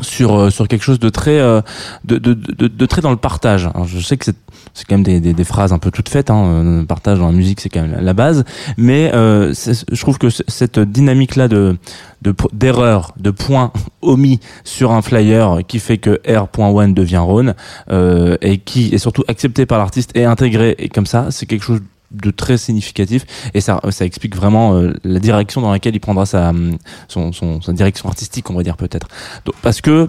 sur 0.01 0.35
euh, 0.35 0.49
sur 0.49 0.67
quelque 0.67 0.83
chose 0.83 0.99
de 0.99 1.09
très 1.09 1.39
euh, 1.39 1.61
de, 2.03 2.17
de, 2.17 2.33
de, 2.33 2.67
de 2.67 2.85
très 2.85 3.01
dans 3.01 3.11
le 3.11 3.17
partage. 3.17 3.69
Je 3.85 3.99
sais 3.99 4.17
que 4.17 4.25
c'est 4.25 4.35
c'est 4.73 4.85
quand 4.85 4.95
même 4.95 5.03
des, 5.03 5.19
des, 5.33 5.43
phrases 5.45 5.71
un 5.71 5.79
peu 5.79 5.89
toutes 5.91 6.09
faites. 6.09 6.29
Hein. 6.29 6.43
euh, 6.45 6.79
Le 6.81 6.85
partage 6.85 7.19
dans 7.19 7.27
la 7.27 7.31
musique, 7.31 7.61
c'est 7.61 7.69
quand 7.69 7.81
même 7.81 7.97
la- 8.01 8.13
base. 8.13 8.43
Mais 8.77 9.09
euh, 9.13 9.53
je 9.53 10.01
trouve 10.01 10.17
que 10.17 10.27
cette 10.29 10.79
dynamique 10.79 11.35
là 11.37 11.47
de 11.47 11.77
de 12.21 12.31
po- 12.31 12.49
d'erreur, 12.51 13.13
de 13.17 13.31
points 13.31 13.71
omis 14.01 14.39
sur 14.65 14.91
un 14.91 15.01
flyer 15.01 15.59
qui 15.67 15.79
fait 15.79 15.97
que 15.97 16.19
R.1 16.27 16.93
devient 16.93 17.17
Rhône 17.17 17.53
et 18.41 18.57
qui 18.57 18.93
est 18.93 18.97
surtout 18.97 19.23
accepté 19.29 19.65
par 19.65 19.77
l'artiste 19.77 20.11
et 20.15 20.25
intégré 20.25 20.89
comme 20.93 21.05
ça, 21.05 21.27
c'est 21.31 21.45
quelque 21.45 21.63
chose 21.63 21.81
de 22.21 22.31
très 22.31 22.57
significatif 22.57 23.25
et 23.53 23.61
ça 23.61 23.79
explique 24.01 24.35
vraiment 24.35 24.75
euh, 24.75 24.93
la 25.03 25.19
direction 25.19 25.61
dans 25.61 25.71
laquelle 25.71 25.95
il 25.95 25.99
prendra 25.99 26.25
sa 26.25 26.51
sa 27.07 27.73
direction 27.73 28.09
artistique 28.09 28.49
on 28.49 28.55
va 28.55 28.63
dire 28.63 28.77
peut-être. 28.77 29.07
Parce 29.61 29.81
que 29.81 30.07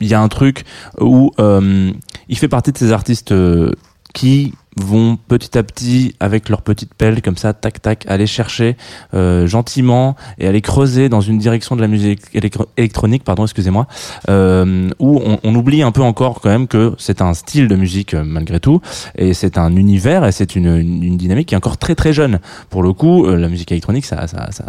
il 0.00 0.08
y 0.08 0.14
a 0.14 0.20
un 0.20 0.28
truc 0.28 0.64
où 0.98 1.30
euh, 1.38 1.92
il 2.28 2.38
fait 2.38 2.48
partie 2.48 2.72
de 2.72 2.78
ces 2.78 2.92
artistes 2.92 3.32
euh, 3.32 3.72
qui 4.14 4.54
vont 4.76 5.16
petit 5.16 5.58
à 5.58 5.64
petit 5.64 6.14
avec 6.20 6.48
leur 6.48 6.62
petite 6.62 6.94
pelle 6.94 7.22
comme 7.22 7.36
ça 7.36 7.52
tac 7.52 7.82
tac 7.82 8.04
aller 8.08 8.28
chercher 8.28 8.76
euh, 9.14 9.46
gentiment 9.48 10.14
et 10.38 10.46
aller 10.46 10.60
creuser 10.60 11.08
dans 11.08 11.20
une 11.20 11.38
direction 11.38 11.74
de 11.74 11.80
la 11.80 11.88
musique 11.88 12.20
électro- 12.34 12.68
électronique 12.76 13.24
pardon 13.24 13.42
excusez-moi 13.44 13.88
euh, 14.28 14.88
où 15.00 15.20
on, 15.24 15.38
on 15.42 15.54
oublie 15.56 15.82
un 15.82 15.90
peu 15.90 16.02
encore 16.02 16.40
quand 16.40 16.50
même 16.50 16.68
que 16.68 16.94
c'est 16.98 17.20
un 17.20 17.34
style 17.34 17.66
de 17.66 17.74
musique 17.74 18.14
euh, 18.14 18.22
malgré 18.24 18.60
tout 18.60 18.80
et 19.16 19.34
c'est 19.34 19.58
un 19.58 19.74
univers 19.74 20.24
et 20.24 20.30
c'est 20.30 20.54
une, 20.54 20.76
une, 20.76 21.16
dynamique 21.16 21.48
qui 21.48 21.54
est 21.54 21.58
encore 21.58 21.76
très 21.76 21.96
très 21.96 22.12
jeune. 22.12 22.38
Pour 22.70 22.84
le 22.84 22.92
coup 22.92 23.26
euh, 23.26 23.36
la 23.36 23.48
musique 23.48 23.72
électronique 23.72 24.04
ça 24.06 24.28
ça 24.28 24.50
ça, 24.52 24.64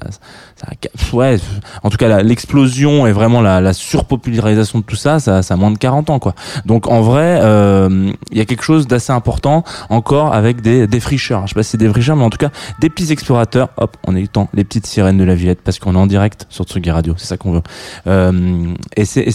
ça 0.55 0.67
a- 0.67 1.15
ouais 1.15 1.37
en 1.83 1.89
tout 1.91 1.97
cas 1.97 2.23
l'explosion 2.23 3.05
et 3.05 3.11
vraiment 3.11 3.41
la, 3.41 3.61
la 3.61 3.73
surpopularisation 3.73 4.79
de 4.79 4.83
tout 4.83 4.95
ça 4.95 5.19
ça 5.19 5.43
ça 5.43 5.53
a 5.53 5.57
moins 5.57 5.71
de 5.71 5.77
40 5.77 6.09
ans 6.09 6.17
quoi. 6.19 6.33
Donc 6.65 6.87
en 6.87 7.01
vrai 7.01 7.39
euh, 7.41 8.11
il 8.31 8.37
y 8.39 8.41
a 8.41 8.45
quelque 8.45 8.63
chose 8.63 8.87
d'assez 8.87 9.11
important 9.13 9.63
encore 9.91 10.33
avec 10.33 10.61
des 10.61 10.87
défricheurs. 10.87 11.43
Je 11.43 11.49
sais 11.49 11.55
pas 11.55 11.63
si 11.63 11.71
c'est 11.71 11.77
des 11.77 11.87
défricheurs, 11.87 12.15
mais 12.15 12.23
en 12.23 12.29
tout 12.29 12.37
cas 12.37 12.49
des 12.79 12.89
petits 12.89 13.11
explorateurs. 13.11 13.69
Hop, 13.77 13.97
en 14.07 14.15
écoutant 14.15 14.49
les 14.53 14.63
petites 14.63 14.87
sirènes 14.87 15.17
de 15.17 15.23
la 15.23 15.35
Villette 15.35 15.61
parce 15.61 15.79
qu'on 15.79 15.93
est 15.95 15.97
en 15.97 16.07
direct 16.07 16.47
sur 16.49 16.65
Tsugi 16.65 16.89
Radio. 16.89 17.13
C'est 17.17 17.27
ça 17.27 17.37
qu'on 17.37 17.51
veut. 17.51 17.61
Euh, 18.07 18.73
et 18.95 19.05
c'est 19.05 19.27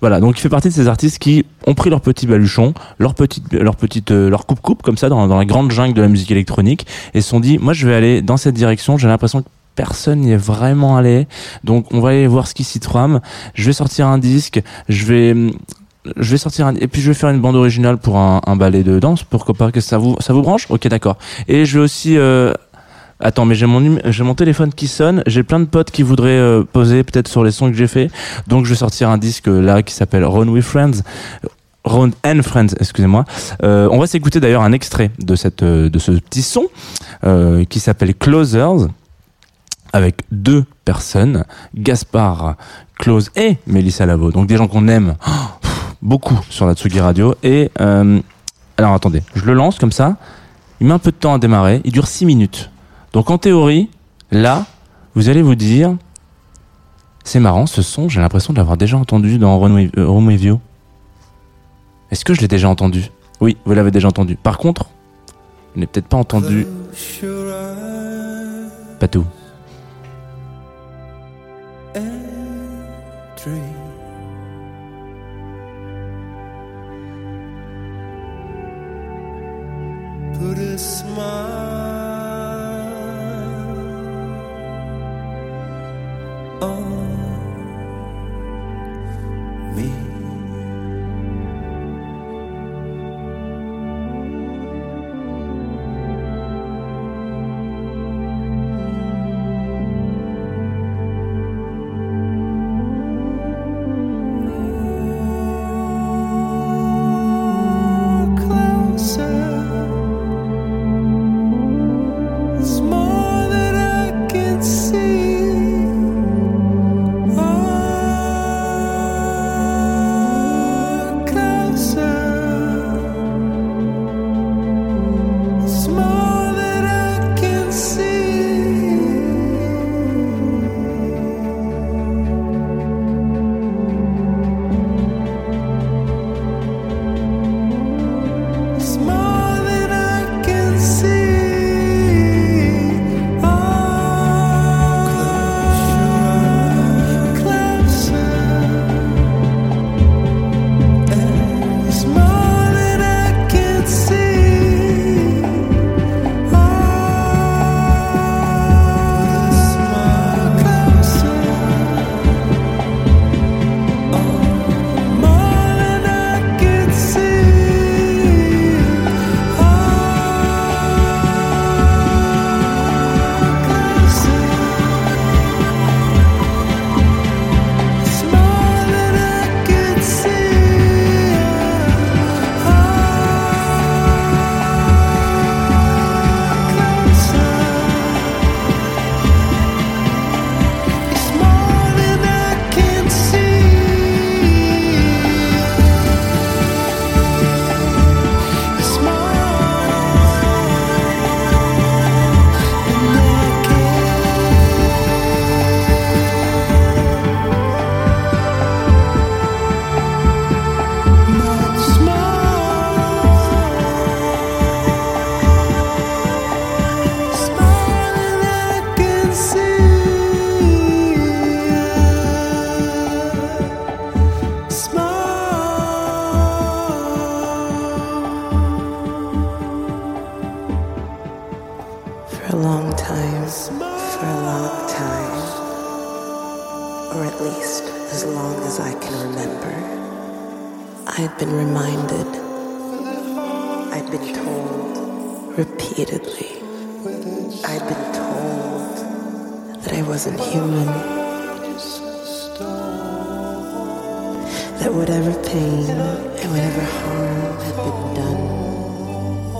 voilà. 0.00 0.20
Donc 0.20 0.38
il 0.38 0.42
fait 0.42 0.48
partie 0.48 0.68
de 0.68 0.74
ces 0.74 0.86
artistes 0.86 1.18
qui 1.18 1.44
ont 1.66 1.74
pris 1.74 1.90
leur 1.90 2.00
petit 2.00 2.26
baluchon, 2.26 2.74
leur 2.98 3.14
petite 3.14 3.52
leur 3.52 3.76
petite 3.76 4.10
euh, 4.10 4.28
leur 4.28 4.46
coupe 4.46 4.60
coupe 4.60 4.82
comme 4.82 4.98
ça 4.98 5.08
dans, 5.08 5.26
dans 5.26 5.38
la 5.38 5.44
grande 5.44 5.70
jungle 5.70 5.94
de 5.94 6.02
la 6.02 6.08
musique 6.08 6.30
électronique 6.30 6.86
et 7.14 7.20
se 7.20 7.28
sont 7.28 7.40
dit 7.40 7.58
moi 7.58 7.72
je 7.72 7.88
vais 7.88 7.94
aller 7.94 8.22
dans 8.22 8.36
cette 8.36 8.54
direction. 8.54 8.98
J'ai 8.98 9.08
l'impression 9.08 9.42
que 9.42 9.48
personne 9.74 10.20
n'y 10.20 10.32
est 10.32 10.36
vraiment 10.36 10.96
allé. 10.96 11.26
Donc 11.64 11.86
on 11.92 12.00
va 12.00 12.10
aller 12.10 12.26
voir 12.26 12.46
ce 12.46 12.54
qui 12.54 12.64
s'y 12.64 12.80
trame. 12.80 13.20
Je 13.54 13.64
vais 13.64 13.72
sortir 13.72 14.06
un 14.06 14.18
disque. 14.18 14.62
Je 14.88 15.06
vais 15.06 15.34
je 16.16 16.30
vais 16.30 16.36
sortir 16.36 16.66
un... 16.66 16.74
et 16.74 16.88
puis 16.88 17.00
je 17.00 17.08
vais 17.08 17.14
faire 17.14 17.30
une 17.30 17.40
bande 17.40 17.56
originale 17.56 17.96
pour 17.96 18.18
un, 18.18 18.56
ballet 18.56 18.82
de 18.82 18.98
danse 18.98 19.24
pourquoi 19.24 19.54
pas 19.54 19.70
que 19.70 19.80
ça 19.80 19.98
vous 19.98 20.16
ça 20.20 20.32
vous 20.32 20.42
branche? 20.42 20.66
Ok 20.68 20.86
d'accord. 20.88 21.16
Et 21.48 21.64
je 21.64 21.78
vais 21.78 21.84
aussi 21.84 22.16
euh, 22.16 22.52
attends 23.20 23.44
mais 23.44 23.54
j'ai 23.54 23.66
mon 23.66 23.98
j'ai 24.04 24.24
mon 24.24 24.34
téléphone 24.34 24.72
qui 24.72 24.88
sonne 24.88 25.22
j'ai 25.26 25.42
plein 25.42 25.60
de 25.60 25.64
potes 25.64 25.90
qui 25.90 26.02
voudraient 26.02 26.30
euh, 26.30 26.64
poser 26.64 27.04
peut-être 27.04 27.28
sur 27.28 27.44
les 27.44 27.50
sons 27.50 27.70
que 27.70 27.76
j'ai 27.76 27.86
fait. 27.86 28.10
Donc 28.48 28.64
je 28.64 28.70
vais 28.70 28.76
sortir 28.76 29.10
un 29.10 29.18
disque 29.18 29.48
euh, 29.48 29.60
là 29.60 29.82
qui 29.82 29.94
s'appelle 29.94 30.24
Run 30.24 30.48
with 30.48 30.64
Friends. 30.64 31.02
Run 31.84 32.10
and 32.24 32.42
Friends, 32.42 32.76
excusez-moi. 32.78 33.24
Euh, 33.64 33.88
on 33.90 33.98
va 33.98 34.06
s'écouter 34.06 34.38
d'ailleurs 34.38 34.62
un 34.62 34.70
extrait 34.70 35.10
de 35.18 35.34
cette 35.34 35.64
de 35.64 35.98
ce 35.98 36.12
petit 36.12 36.42
son 36.42 36.68
qui 37.68 37.80
s'appelle 37.80 38.14
Closers 38.14 38.88
avec 39.92 40.22
deux 40.30 40.64
personnes, 40.84 41.44
Gaspard 41.74 42.56
Close 42.98 43.30
et 43.36 43.56
Mélissa 43.66 44.06
Lavo. 44.06 44.30
Donc 44.30 44.46
des 44.46 44.56
gens 44.56 44.68
qu'on 44.68 44.88
aime. 44.88 45.16
Oh, 45.26 45.68
beaucoup 46.02 46.38
sur 46.50 46.66
la 46.66 46.74
Tsugi 46.74 47.00
Radio. 47.00 47.34
Et 47.42 47.70
euh, 47.80 48.20
alors 48.76 48.92
attendez, 48.92 49.22
je 49.34 49.44
le 49.44 49.54
lance 49.54 49.78
comme 49.78 49.92
ça. 49.92 50.16
Il 50.80 50.88
met 50.88 50.92
un 50.92 50.98
peu 50.98 51.12
de 51.12 51.16
temps 51.16 51.34
à 51.34 51.38
démarrer. 51.38 51.80
Il 51.84 51.92
dure 51.92 52.06
6 52.06 52.26
minutes. 52.26 52.70
Donc 53.12 53.30
en 53.30 53.38
théorie, 53.38 53.88
là, 54.30 54.66
vous 55.14 55.28
allez 55.28 55.42
vous 55.42 55.54
dire, 55.54 55.96
c'est 57.24 57.40
marrant, 57.40 57.66
ce 57.66 57.82
son, 57.82 58.08
j'ai 58.08 58.20
l'impression 58.20 58.52
de 58.52 58.58
l'avoir 58.58 58.76
déjà 58.76 58.96
entendu 58.96 59.38
dans 59.38 59.54
euh, 59.54 60.06
Room 60.06 60.26
With 60.26 60.42
You. 60.42 60.60
Est-ce 62.10 62.24
que 62.24 62.34
je 62.34 62.40
l'ai 62.40 62.48
déjà 62.48 62.68
entendu? 62.68 63.10
Oui, 63.40 63.56
vous 63.64 63.74
l'avez 63.74 63.90
déjà 63.90 64.08
entendu. 64.08 64.36
Par 64.36 64.58
contre, 64.58 64.86
je 65.74 65.80
n'ai 65.80 65.86
peut-être 65.86 66.08
pas 66.08 66.18
entendu. 66.18 66.66
Pas 68.98 69.08
tout. 69.08 69.24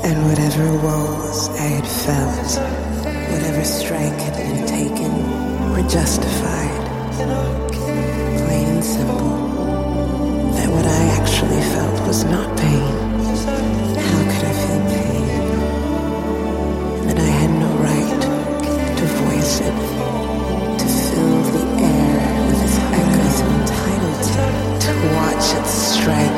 And 0.05 0.19
whatever 0.27 0.67
woes 0.79 1.49
I 1.51 1.69
had 1.79 1.87
felt, 1.87 2.59
whatever 3.31 3.62
strike 3.65 4.19
had 4.27 4.37
been 4.37 4.67
taken, 4.67 5.12
were 5.71 5.88
justified. 5.88 6.83
Plain 7.71 8.69
and 8.75 8.85
simple. 8.85 9.37
That 10.57 10.69
what 10.71 10.87
I 10.87 11.03
actually 11.21 11.62
felt 11.75 12.07
was 12.07 12.25
not 12.25 12.59
pain. 12.59 12.95
How 14.09 14.23
could 14.31 14.45
I 14.51 14.55
feel 14.62 14.83
pain? 14.91 15.27
That 17.07 17.19
I 17.19 17.31
had 17.41 17.53
no 17.65 17.71
right 17.88 18.23
to 18.99 19.05
voice 19.23 19.55
it, 19.61 19.77
to 20.81 20.87
fill 21.07 21.43
the 21.55 21.65
air 21.79 22.15
with 22.49 22.61
its 22.67 22.77
echoes 22.99 23.38
entitled 23.55 24.23
to 24.85 24.91
watch 25.15 25.47
it 25.59 25.67
strike 25.67 26.32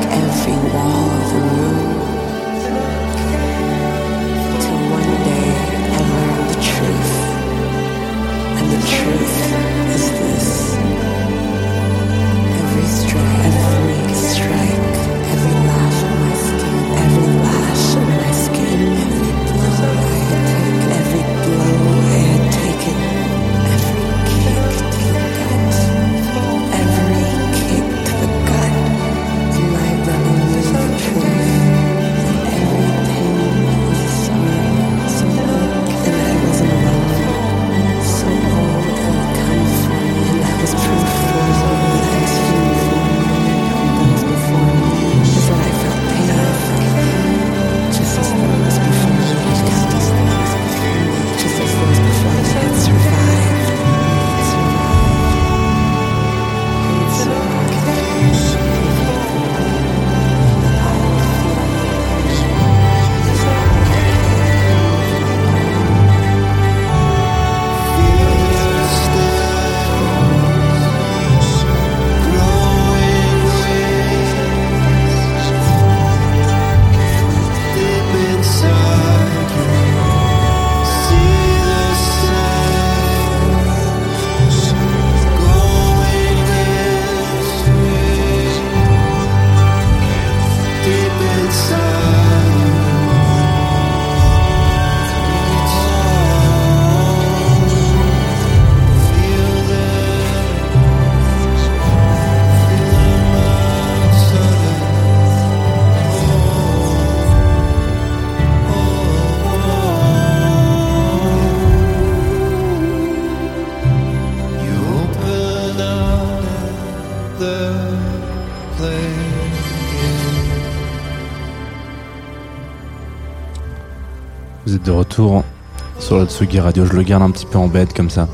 sur 125.99 126.17
la 126.17 126.25
Tsugi 126.25 126.59
Radio. 126.59 126.85
Je 126.85 126.93
le 126.93 127.03
garde 127.03 127.23
un 127.23 127.31
petit 127.31 127.45
peu 127.45 127.57
en 127.57 127.67
bête 127.67 127.93
comme 127.93 128.09
ça. 128.09 128.27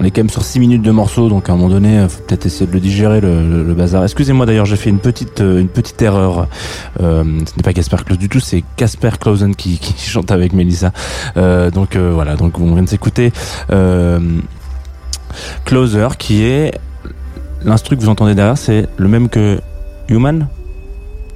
On 0.00 0.04
est 0.04 0.10
quand 0.10 0.20
même 0.20 0.30
sur 0.30 0.44
6 0.44 0.60
minutes 0.60 0.82
de 0.82 0.90
morceau, 0.90 1.28
donc 1.28 1.48
à 1.48 1.52
un 1.52 1.56
moment 1.56 1.68
donné, 1.68 2.08
faut 2.08 2.22
peut-être 2.22 2.46
essayer 2.46 2.66
de 2.66 2.72
le 2.72 2.80
digérer 2.80 3.20
le, 3.20 3.74
bazar. 3.74 4.02
Excusez-moi 4.02 4.46
d'ailleurs, 4.46 4.64
j'ai 4.64 4.76
fait 4.76 4.88
une 4.88 4.98
petite 4.98 5.42
euh, 5.42 5.60
une 5.60 5.68
petite 5.68 6.00
erreur. 6.00 6.48
Euh, 7.00 7.22
ce 7.22 7.56
n'est 7.56 7.62
pas 7.62 7.74
Casper 7.74 7.98
Claus 8.06 8.18
du 8.18 8.30
tout, 8.30 8.40
c'est 8.40 8.64
Casper 8.76 9.10
Clausen 9.20 9.54
qui, 9.54 9.78
chante 9.98 10.30
avec 10.30 10.54
Melissa. 10.54 10.92
Euh, 11.36 11.70
donc 11.70 11.96
voilà, 11.96 12.36
donc 12.36 12.58
on 12.58 12.72
vient 12.72 12.82
de 12.82 12.88
s'écouter 12.88 13.32
Closer, 15.64 16.08
qui 16.18 16.42
est 16.44 16.72
l'instru 17.62 17.96
que 17.96 18.02
vous 18.02 18.08
entendez 18.08 18.34
derrière, 18.34 18.58
c'est 18.58 18.88
le 18.96 19.08
même 19.08 19.28
que 19.28 19.60
Human? 20.08 20.48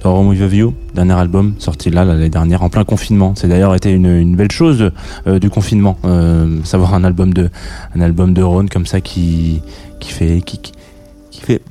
Home 0.09 0.29
With 0.29 0.43
a 0.43 0.47
View, 0.47 0.75
dernier 0.95 1.15
album 1.15 1.55
sorti 1.59 1.91
là 1.91 2.05
l'année 2.05 2.29
dernière 2.29 2.63
en 2.63 2.69
plein 2.69 2.85
confinement. 2.85 3.35
C'est 3.37 3.49
d'ailleurs 3.49 3.75
été 3.75 3.91
une, 3.91 4.37
belle 4.37 4.53
chose 4.53 4.91
euh, 5.27 5.39
du 5.39 5.51
confinement, 5.51 5.99
euh, 6.05 6.63
savoir 6.65 6.95
un 6.95 7.05
album 7.05 7.33
de 7.33 7.51
un 7.95 8.43
Ron 8.43 8.67
comme 8.67 8.87
ça 8.87 9.01
qui 9.01 9.63
fait 10.01 10.43
qui 10.43 10.61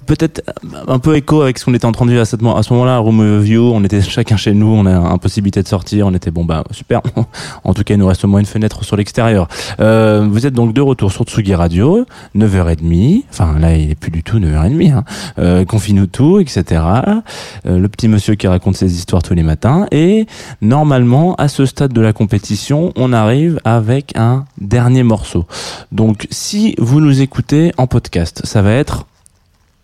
peut-être 0.06 0.44
un 0.88 1.00
peu 1.00 1.16
écho 1.16 1.42
avec 1.42 1.58
ce 1.58 1.66
qu'on 1.66 1.74
était 1.74 1.86
en 1.86 1.92
train 1.92 2.06
de 2.06 2.12
vivre 2.12 2.22
à, 2.22 2.26
cette, 2.26 2.42
à 2.44 2.64
ce 2.64 2.74
moment-là, 2.74 2.96
à 2.96 2.98
Room 3.00 3.40
View. 3.40 3.72
On 3.74 3.84
était 3.84 4.02
chacun 4.02 4.38
chez 4.38 4.54
nous, 4.54 4.68
on 4.68 4.86
a 4.86 4.92
impossibilité 4.92 5.62
de 5.64 5.68
sortir, 5.68 6.08
on 6.08 6.14
était 6.14 6.32
bon 6.32 6.46
bah 6.46 6.64
super. 6.72 7.02
en 7.64 7.74
tout 7.74 7.84
cas, 7.84 7.94
il 7.94 8.00
nous 8.00 8.08
reste 8.08 8.24
au 8.26 8.28
moins 8.28 8.40
une 8.40 8.46
fenêtre 8.46 8.84
sur 8.84 8.96
l'extérieur. 8.96 9.48
Euh, 9.80 10.28
vous 10.30 10.46
êtes 10.46 10.54
donc 10.54 10.74
de 10.74 10.82
retour 10.82 11.12
sur 11.12 11.24
Tsugi 11.24 11.56
Radio, 11.56 12.06
9h30. 12.36 13.24
Enfin 13.32 13.58
là, 13.60 13.76
il 13.76 13.92
est 13.92 13.96
plus 13.96 14.12
du 14.12 14.24
tout 14.24 14.40
9h30. 14.40 14.92
Hein. 14.92 15.04
Euh, 15.40 15.66
Confine-nous 15.66 16.08
tout, 16.08 16.40
etc. 16.40 16.82
Euh, 17.66 17.80
le 17.80 17.88
petit 17.88 18.08
monsieur 18.08 18.36
qui 18.36 18.48
raconte 18.48 18.76
ses 18.76 18.94
histoires 18.94 19.24
tous 19.24 19.34
les 19.34 19.44
matins. 19.44 19.88
Et 19.92 20.28
normalement, 20.62 21.36
à 21.36 21.48
ce 21.48 21.66
stade 21.66 21.94
de 21.94 22.02
la 22.02 22.14
compétition, 22.14 22.92
on 22.96 23.14
arrive 23.14 23.60
avec 23.64 24.16
un 24.16 24.46
dernier 24.60 25.04
morceau. 25.04 25.46
Donc, 25.92 26.28
si 26.32 26.76
vous 26.78 27.02
nous 27.02 27.22
écoutez 27.22 27.72
en 27.78 27.88
podcast, 27.88 28.42
ça 28.44 28.62
va 28.62 28.72
être 28.72 29.06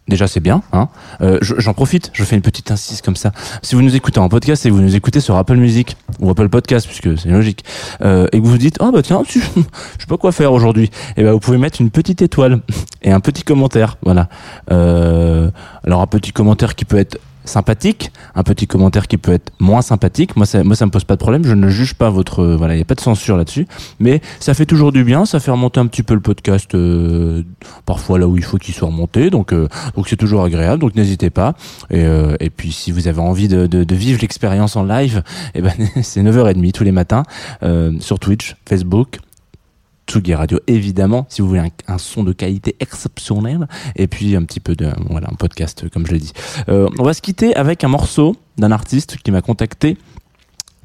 Déjà 0.09 0.27
c'est 0.27 0.39
bien, 0.39 0.63
hein. 0.73 0.89
Euh, 1.21 1.37
je- 1.41 1.53
J'en 1.59 1.73
profite, 1.75 2.09
je 2.13 2.23
fais 2.23 2.35
une 2.35 2.41
petite 2.41 2.71
insiste 2.71 3.05
comme 3.05 3.15
ça. 3.15 3.31
Si 3.61 3.75
vous 3.75 3.83
nous 3.83 3.95
écoutez 3.95 4.19
en 4.19 4.27
podcast 4.27 4.65
et 4.65 4.71
vous 4.71 4.81
nous 4.81 4.95
écoutez 4.95 5.19
sur 5.19 5.35
Apple 5.37 5.55
Music 5.55 5.95
ou 6.19 6.31
Apple 6.31 6.49
Podcast, 6.49 6.87
puisque 6.87 7.15
c'est 7.19 7.29
logique, 7.29 7.63
euh, 8.01 8.25
et 8.31 8.39
que 8.39 8.43
vous 8.43 8.49
vous 8.51 8.57
dites 8.57 8.77
oh 8.79 8.91
bah 8.91 9.03
tiens, 9.03 9.21
je 9.29 9.39
sais 9.39 10.05
pas 10.07 10.17
quoi 10.17 10.31
faire 10.31 10.51
aujourd'hui, 10.51 10.89
et 11.15 11.23
ben 11.23 11.31
vous 11.31 11.39
pouvez 11.39 11.59
mettre 11.59 11.79
une 11.79 11.91
petite 11.91 12.23
étoile 12.23 12.61
et 13.03 13.11
un 13.11 13.19
petit 13.19 13.43
commentaire, 13.43 13.97
voilà. 14.01 14.29
Euh, 14.71 15.51
alors 15.85 16.01
un 16.01 16.07
petit 16.07 16.31
commentaire 16.31 16.73
qui 16.75 16.85
peut 16.85 16.97
être 16.97 17.19
sympathique, 17.49 18.11
un 18.35 18.43
petit 18.43 18.67
commentaire 18.67 19.07
qui 19.07 19.17
peut 19.17 19.33
être 19.33 19.51
moins 19.59 19.81
sympathique. 19.81 20.35
Moi, 20.35 20.45
ça, 20.45 20.63
moi, 20.63 20.75
ça 20.75 20.85
me 20.85 20.91
pose 20.91 21.03
pas 21.03 21.15
de 21.15 21.19
problème. 21.19 21.43
Je 21.43 21.53
ne 21.53 21.69
juge 21.69 21.95
pas 21.95 22.09
votre, 22.09 22.39
euh, 22.41 22.55
voilà, 22.55 22.75
il 22.75 22.79
y 22.79 22.81
a 22.81 22.85
pas 22.85 22.95
de 22.95 23.01
censure 23.01 23.35
là-dessus. 23.37 23.67
Mais 23.99 24.21
ça 24.39 24.53
fait 24.53 24.65
toujours 24.65 24.91
du 24.91 25.03
bien. 25.03 25.25
Ça 25.25 25.39
fait 25.39 25.51
remonter 25.51 25.79
un 25.79 25.87
petit 25.87 26.03
peu 26.03 26.13
le 26.13 26.21
podcast, 26.21 26.73
euh, 26.75 27.43
parfois 27.85 28.19
là 28.19 28.27
où 28.27 28.37
il 28.37 28.43
faut 28.43 28.57
qu'il 28.57 28.73
soit 28.73 28.87
remonté. 28.87 29.29
Donc, 29.29 29.53
euh, 29.53 29.67
donc 29.95 30.07
c'est 30.07 30.17
toujours 30.17 30.43
agréable. 30.43 30.81
Donc 30.81 30.95
n'hésitez 30.95 31.29
pas. 31.29 31.55
Et, 31.89 32.05
euh, 32.05 32.35
et 32.39 32.49
puis 32.49 32.71
si 32.71 32.91
vous 32.91 33.07
avez 33.07 33.21
envie 33.21 33.47
de, 33.47 33.67
de, 33.67 33.83
de 33.83 33.95
vivre 33.95 34.21
l'expérience 34.21 34.75
en 34.75 34.83
live, 34.83 35.23
eh 35.55 35.61
ben 35.61 35.73
c'est 36.01 36.21
9h30 36.21 36.71
tous 36.71 36.83
les 36.83 36.91
matins 36.91 37.23
euh, 37.63 37.93
sur 37.99 38.19
Twitch, 38.19 38.55
Facebook. 38.67 39.19
Tsugi 40.09 40.33
Radio 40.33 40.59
évidemment 40.67 41.25
si 41.29 41.41
vous 41.41 41.47
voulez 41.49 41.61
un, 41.87 41.97
son 41.99 42.23
de 42.23 42.33
qualité 42.33 42.75
exceptionnelle 42.79 43.67
et 43.95 44.07
puis 44.07 44.35
un 44.35 44.43
petit 44.43 44.59
peu 44.59 44.75
de 44.75 44.89
voilà 45.09 45.27
un 45.31 45.35
podcast 45.35 45.87
comme 45.89 46.05
je 46.07 46.11
l'ai 46.13 46.19
dit. 46.19 46.33
Euh, 46.67 46.89
on 46.97 47.03
va 47.03 47.13
se 47.13 47.21
quitter 47.21 47.55
avec 47.55 47.83
un 47.83 47.89
morceau 47.89 48.35
d'un 48.57 48.71
artiste 48.71 49.17
qui 49.23 49.31
m'a 49.31 49.41
contacté 49.41 49.97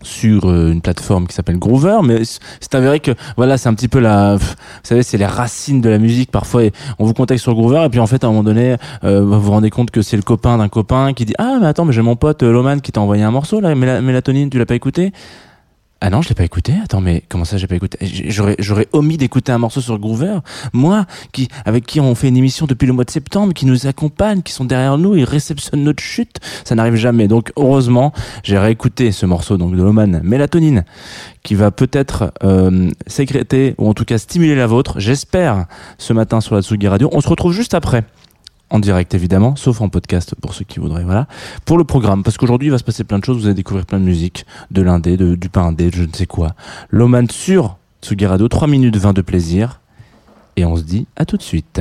sur 0.02 0.50
euh, 0.50 0.70
une 0.70 0.82
plateforme 0.82 1.26
qui 1.26 1.34
s'appelle 1.34 1.58
Groover 1.58 2.00
mais 2.04 2.22
c'est 2.24 2.74
avéré 2.74 3.00
que 3.00 3.12
voilà 3.38 3.56
c'est 3.56 3.70
un 3.70 3.74
petit 3.74 3.88
peu 3.88 4.00
la 4.00 4.36
vous 4.36 4.44
savez 4.82 5.02
c'est 5.02 5.16
les 5.16 5.24
racines 5.24 5.80
de 5.80 5.88
la 5.88 5.98
musique 5.98 6.30
parfois 6.30 6.60
on 6.98 7.06
vous 7.06 7.14
contacte 7.14 7.40
sur 7.40 7.54
Groover 7.54 7.84
et 7.86 7.88
puis 7.88 8.00
en 8.00 8.06
fait 8.06 8.22
à 8.22 8.26
un 8.26 8.30
moment 8.30 8.42
donné 8.44 8.76
euh, 9.04 9.22
vous 9.24 9.40
vous 9.40 9.50
rendez 9.52 9.70
compte 9.70 9.90
que 9.90 10.02
c'est 10.02 10.16
le 10.16 10.22
copain 10.22 10.58
d'un 10.58 10.68
copain 10.68 11.14
qui 11.14 11.24
dit 11.24 11.34
ah 11.38 11.56
mais 11.58 11.66
attends 11.68 11.86
mais 11.86 11.94
j'ai 11.94 12.02
mon 12.02 12.16
pote 12.16 12.42
euh, 12.42 12.52
Loman 12.52 12.80
qui 12.82 12.92
t'a 12.92 13.00
envoyé 13.00 13.22
un 13.22 13.30
morceau 13.30 13.60
là 13.60 13.74
Méla- 13.74 14.02
mélatonine 14.02 14.50
tu 14.50 14.58
l'as 14.58 14.66
pas 14.66 14.74
écouté? 14.74 15.12
Ah 16.06 16.10
non, 16.10 16.20
je 16.20 16.28
l'ai 16.28 16.34
pas 16.34 16.44
écouté. 16.44 16.74
Attends, 16.84 17.00
mais 17.00 17.22
comment 17.30 17.46
ça, 17.46 17.56
j'ai 17.56 17.66
pas 17.66 17.76
écouté? 17.76 17.96
J'aurais, 18.28 18.56
j'aurais 18.58 18.88
omis 18.92 19.16
d'écouter 19.16 19.52
un 19.52 19.56
morceau 19.56 19.80
sur 19.80 19.98
Groover. 19.98 20.40
Moi, 20.74 21.06
qui, 21.32 21.48
avec 21.64 21.86
qui 21.86 21.98
on 21.98 22.14
fait 22.14 22.28
une 22.28 22.36
émission 22.36 22.66
depuis 22.66 22.84
le 22.86 22.92
mois 22.92 23.04
de 23.04 23.10
septembre, 23.10 23.54
qui 23.54 23.64
nous 23.64 23.86
accompagne, 23.86 24.42
qui 24.42 24.52
sont 24.52 24.66
derrière 24.66 24.98
nous, 24.98 25.16
ils 25.16 25.24
réceptionnent 25.24 25.82
notre 25.82 26.02
chute. 26.02 26.40
Ça 26.66 26.74
n'arrive 26.74 26.96
jamais. 26.96 27.26
Donc, 27.26 27.52
heureusement, 27.56 28.12
j'ai 28.42 28.58
réécouté 28.58 29.12
ce 29.12 29.24
morceau 29.24 29.56
donc 29.56 29.74
de 29.74 29.82
Loman 29.82 30.20
Mélatonine, 30.22 30.84
qui 31.42 31.54
va 31.54 31.70
peut-être 31.70 32.34
euh, 32.44 32.90
sécréter 33.06 33.74
ou 33.78 33.88
en 33.88 33.94
tout 33.94 34.04
cas 34.04 34.18
stimuler 34.18 34.56
la 34.56 34.66
vôtre. 34.66 35.00
J'espère 35.00 35.64
ce 35.96 36.12
matin 36.12 36.42
sur 36.42 36.54
la 36.54 36.60
Tsugi 36.60 36.86
Radio. 36.86 37.08
On 37.12 37.22
se 37.22 37.28
retrouve 37.30 37.54
juste 37.54 37.72
après 37.72 38.04
en 38.74 38.80
direct 38.80 39.14
évidemment, 39.14 39.54
sauf 39.54 39.80
en 39.80 39.88
podcast 39.88 40.34
pour 40.40 40.52
ceux 40.52 40.64
qui 40.64 40.80
voudraient. 40.80 41.04
Voilà. 41.04 41.28
Pour 41.64 41.78
le 41.78 41.84
programme, 41.84 42.24
parce 42.24 42.36
qu'aujourd'hui 42.36 42.68
il 42.68 42.70
va 42.72 42.78
se 42.78 42.82
passer 42.82 43.04
plein 43.04 43.20
de 43.20 43.24
choses, 43.24 43.38
vous 43.38 43.46
allez 43.46 43.54
découvrir 43.54 43.86
plein 43.86 44.00
de 44.00 44.04
musique, 44.04 44.46
de 44.72 44.82
l'indé, 44.82 45.16
du 45.16 45.48
pas 45.48 45.60
indé, 45.60 45.90
de 45.90 45.94
je 45.94 46.02
ne 46.02 46.12
sais 46.12 46.26
quoi. 46.26 46.54
Loman 46.90 47.30
sur 47.30 47.76
Tsugi 48.02 48.26
Radio, 48.26 48.48
3 48.48 48.66
minutes 48.66 48.96
20 48.96 49.12
de 49.12 49.22
plaisir. 49.22 49.80
Et 50.56 50.64
on 50.64 50.76
se 50.76 50.82
dit 50.82 51.06
à 51.14 51.24
tout 51.24 51.36
de 51.36 51.42
suite. 51.42 51.80